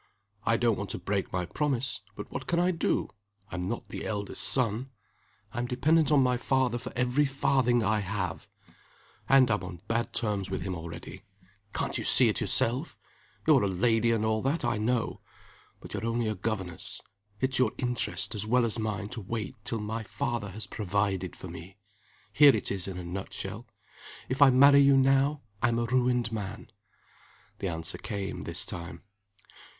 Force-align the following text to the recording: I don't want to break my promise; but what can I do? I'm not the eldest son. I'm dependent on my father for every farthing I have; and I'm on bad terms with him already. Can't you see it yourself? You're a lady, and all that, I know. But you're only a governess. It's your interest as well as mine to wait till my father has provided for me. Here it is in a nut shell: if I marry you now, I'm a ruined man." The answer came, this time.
I 0.47 0.57
don't 0.57 0.77
want 0.79 0.89
to 0.89 0.97
break 0.97 1.31
my 1.31 1.45
promise; 1.45 2.01
but 2.15 2.31
what 2.31 2.47
can 2.47 2.59
I 2.59 2.71
do? 2.71 3.09
I'm 3.51 3.67
not 3.69 3.89
the 3.89 4.03
eldest 4.07 4.41
son. 4.41 4.89
I'm 5.53 5.67
dependent 5.67 6.11
on 6.11 6.23
my 6.23 6.37
father 6.37 6.79
for 6.79 6.91
every 6.95 7.25
farthing 7.25 7.83
I 7.83 7.99
have; 7.99 8.47
and 9.29 9.51
I'm 9.51 9.63
on 9.63 9.81
bad 9.87 10.11
terms 10.11 10.49
with 10.49 10.61
him 10.61 10.73
already. 10.73 11.21
Can't 11.75 11.99
you 11.99 12.03
see 12.03 12.29
it 12.29 12.41
yourself? 12.41 12.97
You're 13.45 13.61
a 13.61 13.67
lady, 13.67 14.11
and 14.11 14.25
all 14.25 14.41
that, 14.41 14.65
I 14.65 14.79
know. 14.79 15.21
But 15.79 15.93
you're 15.93 16.07
only 16.07 16.27
a 16.27 16.33
governess. 16.33 17.01
It's 17.39 17.59
your 17.59 17.71
interest 17.77 18.33
as 18.33 18.47
well 18.47 18.65
as 18.65 18.79
mine 18.79 19.09
to 19.09 19.21
wait 19.21 19.53
till 19.63 19.81
my 19.81 20.01
father 20.01 20.49
has 20.49 20.65
provided 20.65 21.35
for 21.35 21.47
me. 21.47 21.77
Here 22.33 22.55
it 22.55 22.71
is 22.71 22.87
in 22.87 22.97
a 22.97 23.03
nut 23.03 23.31
shell: 23.33 23.67
if 24.29 24.41
I 24.41 24.49
marry 24.49 24.79
you 24.79 24.97
now, 24.97 25.43
I'm 25.61 25.77
a 25.77 25.85
ruined 25.85 26.31
man." 26.31 26.71
The 27.59 27.67
answer 27.67 27.99
came, 27.99 28.41
this 28.41 28.65
time. 28.65 29.03